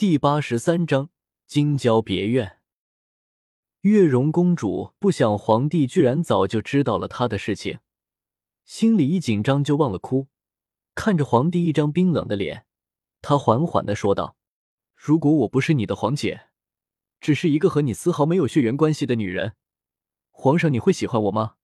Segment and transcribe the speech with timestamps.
[0.00, 1.10] 第八十三章
[1.46, 2.60] 金郊别院。
[3.82, 7.80] 月容公主不想皇帝居然早就知道了她的事情，
[8.64, 10.28] 心里一紧张就忘了哭。
[10.94, 12.64] 看着皇帝一张冰冷的脸，
[13.20, 14.38] 她缓缓的说道
[14.96, 16.46] ：“如果我不是你的皇姐，
[17.20, 19.52] 只是一个和你丝毫没有血缘关系的女人，
[20.30, 21.56] 皇上你会喜欢我吗？”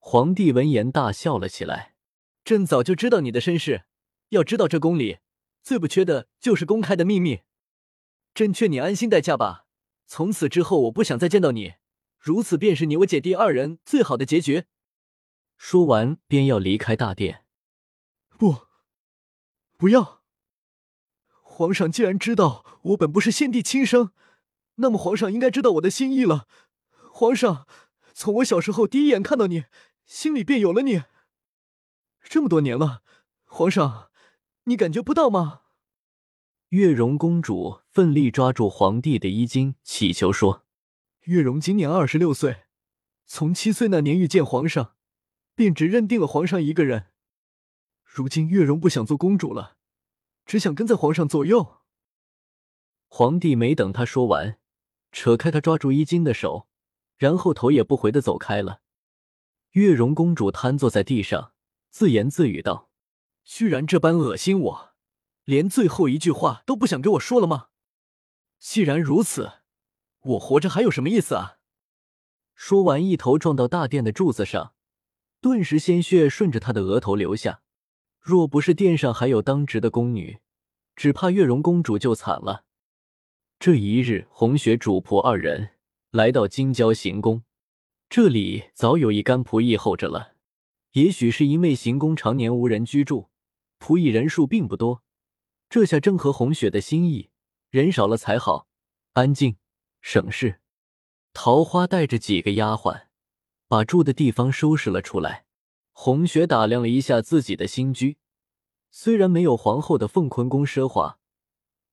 [0.00, 1.94] 皇帝闻言大笑了起来
[2.42, 3.84] ：“朕早就知道你的身世，
[4.30, 5.18] 要知道这宫里……”
[5.62, 7.42] 最不缺的就是公开的秘密。
[8.34, 9.66] 朕劝你安心待嫁吧，
[10.06, 11.74] 从此之后我不想再见到你，
[12.18, 14.64] 如此便是你我姐弟二人最好的结局。
[15.56, 17.44] 说完便要离开大殿。
[18.36, 18.66] 不，
[19.76, 20.22] 不要！
[21.42, 24.12] 皇上既然知道我本不是先帝亲生，
[24.76, 26.48] 那么皇上应该知道我的心意了。
[27.12, 27.68] 皇上，
[28.14, 29.64] 从我小时候第一眼看到你，
[30.06, 31.02] 心里便有了你。
[32.22, 33.02] 这么多年了，
[33.44, 34.10] 皇上。
[34.64, 35.62] 你感觉不到吗？
[36.68, 40.64] 月容公主奋力抓住皇帝的衣襟，乞求说
[41.26, 42.66] ：“月容今年二十六岁，
[43.26, 44.94] 从七岁那年遇见皇上，
[45.56, 47.08] 便只认定了皇上一个人。
[48.04, 49.78] 如今月容不想做公主了，
[50.46, 51.78] 只想跟在皇上左右。”
[53.08, 54.60] 皇帝没等他说完，
[55.10, 56.68] 扯开他抓住衣襟的手，
[57.16, 58.80] 然后头也不回的走开了。
[59.72, 61.52] 月容公主瘫坐在地上，
[61.90, 62.91] 自言自语道。
[63.44, 64.90] 居然这般恶心我，
[65.44, 67.68] 连最后一句话都不想给我说了吗？
[68.58, 69.54] 既然如此，
[70.20, 71.58] 我活着还有什么意思啊？
[72.54, 74.74] 说完，一头撞到大殿的柱子上，
[75.40, 77.62] 顿时鲜血顺着他的额头流下。
[78.20, 80.38] 若不是殿上还有当值的宫女，
[80.94, 82.64] 只怕月容公主就惨了。
[83.58, 85.70] 这一日，红雪主仆二人
[86.12, 87.42] 来到京郊行宫，
[88.08, 90.36] 这里早有一干仆役候着了。
[90.92, 93.31] 也许是因为行宫常年无人居住。
[93.82, 95.02] 仆役人数并不多，
[95.68, 97.30] 这下正合红雪的心意，
[97.68, 98.68] 人少了才好，
[99.14, 99.56] 安静
[100.00, 100.60] 省事。
[101.32, 103.06] 桃花带着几个丫鬟，
[103.66, 105.46] 把住的地方收拾了出来。
[105.90, 108.18] 红雪打量了一下自己的新居，
[108.92, 111.18] 虽然没有皇后的凤坤宫奢华，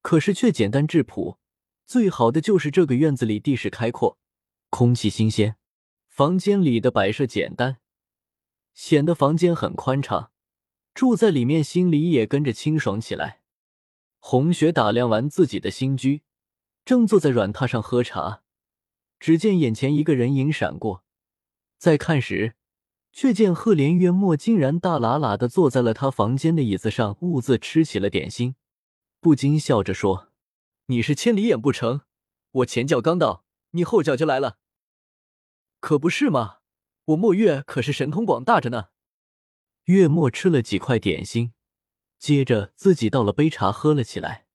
[0.04, 1.40] 可是却简单质朴。
[1.88, 4.20] 最好的就是这个院子里地势开阔，
[4.70, 5.56] 空气新鲜，
[6.08, 7.80] 房间里的摆设简单，
[8.76, 10.32] 显得房间很宽敞。
[11.00, 13.40] 住在里面，心里也跟着清爽起来。
[14.20, 16.24] 红雪打量完自己的新居，
[16.84, 18.42] 正坐在软榻上喝茶，
[19.18, 21.06] 只见眼前一个人影闪过，
[21.78, 22.56] 再看时，
[23.14, 28.56] 却见赫连月墨竟然大喇喇的坐在了他房间的椅子上，兀自吃起了点心，
[29.22, 30.28] 不禁笑着说
[30.88, 32.02] ：“你是千里眼不成？
[32.52, 34.58] 我前脚刚到，你后脚就来了，
[35.80, 36.58] 可不是吗？
[37.06, 38.88] 我墨月可是神通广大着呢。”
[39.90, 41.52] 月末吃了几块点心，
[42.20, 44.46] 接着自己倒了杯茶喝了起来。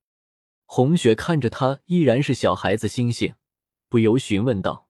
[0.64, 3.34] 红雪看着他依然是小孩子心性，
[3.88, 4.88] 不由询问道：“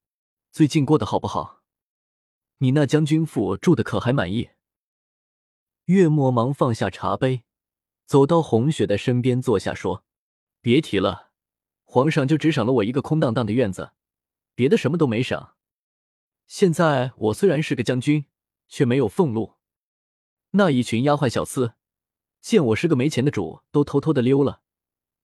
[0.53, 1.62] 最近过得好不好？
[2.59, 4.50] 你那将军府住的可还满意？”
[5.87, 7.44] 月末忙放下茶杯，
[8.05, 10.05] 走到红雪的身边坐下，说
[10.61, 11.31] ：“别提了，
[11.84, 13.93] 皇上就只赏了我一个空荡荡的院子，
[14.55, 15.55] 别的什么都没赏。
[16.47, 18.26] 现在我虽然是个将军，
[18.69, 19.55] 却没有俸禄。”
[20.57, 21.75] 那一群丫鬟小厮，
[22.41, 24.61] 见我是个没钱的主，都偷偷的溜了。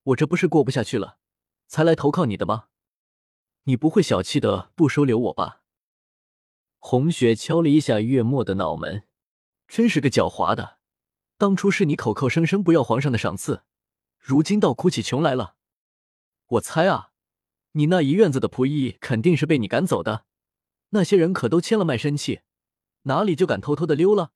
[0.03, 1.19] 我这不是过不下去了，
[1.69, 2.65] 才来投靠你的吗？
[3.63, 5.63] 你不会小气的不收留我吧？
[6.81, 9.05] 红雪敲了一下月末的脑门，
[9.69, 10.79] 真是个狡猾的。
[11.39, 13.63] 当初是你口口声声不要皇上的赏赐，
[14.19, 15.55] 如今倒哭起穷来了。
[16.49, 17.13] 我猜啊，
[17.73, 20.25] 你那一院子的仆役肯定是被你赶走的，
[20.89, 22.41] 那些人可都签了卖身契，
[23.03, 24.33] 哪里就敢偷偷的溜了？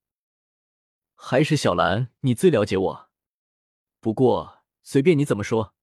[1.14, 3.10] 还是小兰，你最了解我。
[4.00, 5.74] 不过随便你怎么说，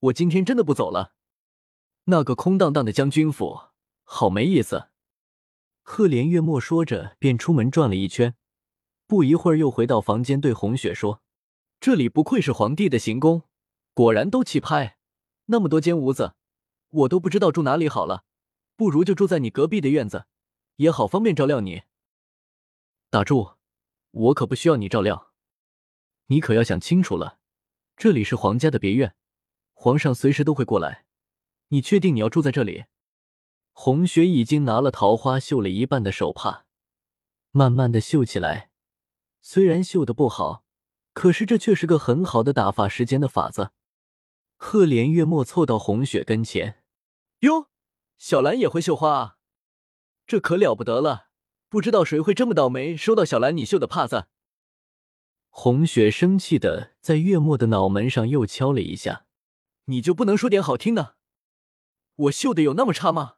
[0.00, 1.14] 我今天真的不走了。
[2.04, 3.60] 那个空荡荡的将军府，
[4.02, 4.88] 好没意思。
[5.82, 8.34] 赫连月末说着，便出门转了一圈，
[9.06, 11.22] 不一会儿又回到房间，对红雪说
[11.80, 13.42] ：“这里不愧是皇帝的行宫，
[13.94, 14.98] 果然都气派。
[15.46, 16.34] 那么多间屋子，
[16.88, 18.24] 我都不知道住哪里好了。
[18.76, 20.26] 不如就住在你隔壁的院子，
[20.76, 21.82] 也好方便照料你。”
[23.10, 23.57] 打住。
[24.10, 25.32] 我可不需要你照料，
[26.26, 27.38] 你可要想清楚了，
[27.96, 29.14] 这里是皇家的别院，
[29.72, 31.04] 皇上随时都会过来。
[31.68, 32.86] 你确定你要住在这里？
[33.72, 36.64] 红雪已经拿了桃花绣了一半的手帕，
[37.50, 38.70] 慢慢的绣起来。
[39.40, 40.64] 虽然绣的不好，
[41.12, 43.70] 可是这却是个很好的打发时间的法子。
[44.56, 46.82] 赫连月末凑到红雪跟前，
[47.40, 47.68] 哟，
[48.16, 49.36] 小兰也会绣花啊，
[50.26, 51.27] 这可了不得了。
[51.68, 54.28] 不知道谁会这么倒霉，收到小兰你绣的帕子。
[55.50, 59.26] 红雪生气的在月末的脑门上又敲了一下。
[59.86, 61.16] 你就不能说点好听的？
[62.14, 63.36] 我绣的有那么差吗？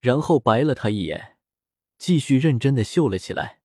[0.00, 1.38] 然后白了他一眼，
[1.98, 3.60] 继续认真的绣了起来。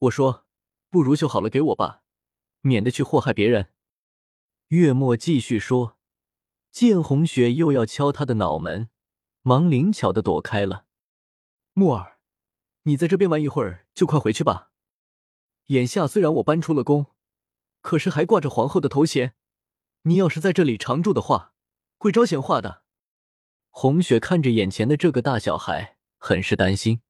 [0.00, 0.46] 我说
[0.90, 2.02] ：“不如绣好了给我吧，
[2.62, 3.68] 免得去祸害别人。”
[4.68, 5.96] 月末继续说，
[6.72, 8.88] 见红雪又要敲他的脑门，
[9.42, 10.86] 忙灵巧的躲开了。
[11.74, 12.18] 木儿，
[12.84, 14.70] 你在这边玩一会儿就快回去吧。
[15.66, 17.06] 眼下虽然我搬出了宫，
[17.80, 19.34] 可是还挂着皇后的头衔，
[20.02, 21.54] 你要是在这里常住的话，
[21.98, 22.82] 会招闲话的。
[23.70, 27.00] 红雪看着眼前的这个大小孩，很是担心。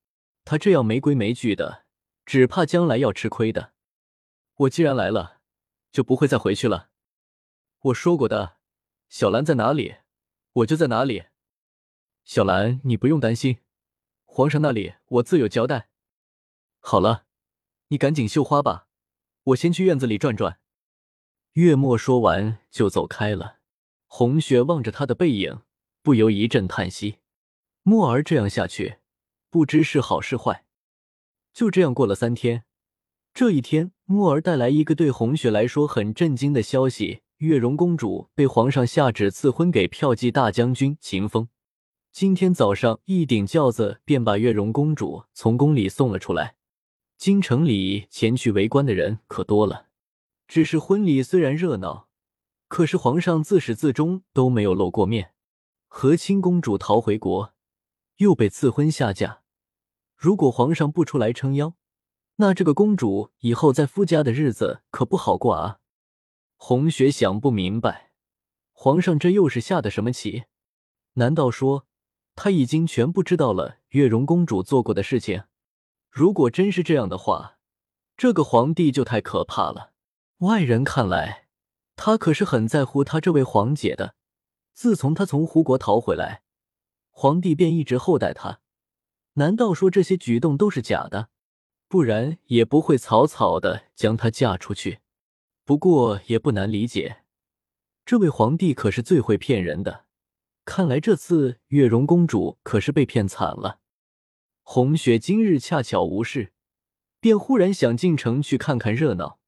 [0.44, 1.86] 他这样没规没矩的，
[2.26, 3.72] 只怕将来要吃亏的。
[4.56, 5.40] 我既然来了，
[5.90, 6.90] 就不会再回去了。
[7.80, 8.58] 我说过的，
[9.08, 9.96] 小兰在哪里，
[10.52, 11.24] 我就在哪里。
[12.24, 13.58] 小兰，你不用担心，
[14.34, 15.90] 皇上那里我自有交代。
[16.80, 17.26] 好了，
[17.88, 18.86] 你赶紧绣花吧，
[19.42, 20.58] 我先去院子里转转。
[21.52, 23.58] 月末说完就走开了。
[24.06, 25.60] 红雪望着他的背影。
[26.00, 27.18] 不由一阵叹息，
[27.82, 28.96] 墨儿这样下去，
[29.50, 30.64] 不知是好是坏。
[31.52, 32.64] 就这样过了三天，
[33.34, 41.50] 这一天，墨儿带来一个对红雪来说很震惊的消息：月容公主被皇上下旨赐婚给骠骑大将军秦风。
[42.12, 46.56] 今天早上，一顶轿子便把月容公主从宫里送了出来。
[47.16, 49.86] 京城里前去围观的人可多了。
[50.46, 52.10] 只是婚礼虽然热闹，
[52.68, 55.32] 可是皇上自始至终都没有露过面。
[55.88, 57.54] 和亲公主逃回国，
[58.18, 59.40] 又被赐婚下嫁。
[60.14, 61.76] 如果皇上不出来撑腰，
[62.36, 65.78] 那这个公主以后在夫家的日子可不好过啊！
[66.56, 68.12] 红雪想不明白，
[68.72, 70.44] 皇上这又是下的什么棋？
[71.14, 71.86] 难道说
[72.34, 75.44] 他已经全部知道了月容公主做过的事情？
[76.10, 77.58] 如果真是这样的话，
[78.16, 79.92] 这个皇帝就太可怕了。
[80.38, 81.46] 外人看来，
[81.96, 84.14] 他可是很在乎他这位皇姐的。
[84.74, 86.42] 自从他从胡国逃回来，
[87.10, 88.60] 皇帝便一直厚待他。
[89.34, 91.28] 难道说这些举动都是假的？
[91.88, 95.00] 不然也不会草草的将她嫁出去。
[95.64, 97.24] 不过也不难理解，
[98.04, 100.06] 这位皇帝可是最会骗人的。
[100.64, 103.80] 看来这次月容公主可是被骗惨了。
[104.62, 106.52] 红雪今日恰巧无事，
[107.20, 109.40] 便忽然想进城去看看热闹。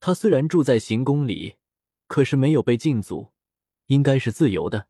[0.00, 1.56] 她虽然住在行宫里，
[2.06, 3.32] 可是没有被禁足。
[3.88, 4.88] 应该是自由的，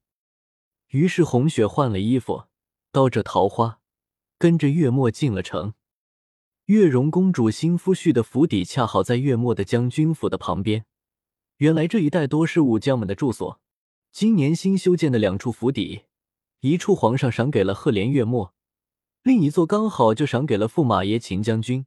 [0.91, 2.45] 于是红雪换了衣服，
[2.93, 3.81] 刀着桃花，
[4.39, 5.75] 跟着月末进了城。
[6.67, 10.87] 月容公主新夫婿的府邸恰好在月末的将军府的旁边。
[11.57, 13.61] 原来这一带多是武将们的住所。
[14.15, 16.03] 今年新修建的两处府邸，
[16.61, 18.55] 一处皇上赏给了赫连月末，
[19.25, 21.85] 另一座刚好就赏给了驸马爷秦将军。